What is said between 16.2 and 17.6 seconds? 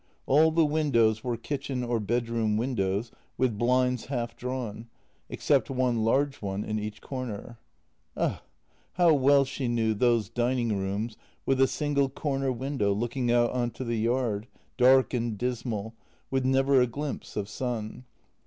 with never a glimpse of